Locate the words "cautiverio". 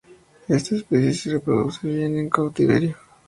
2.27-2.97